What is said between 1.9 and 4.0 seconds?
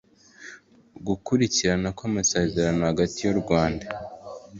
ko amasezerano hagati y'u rwanda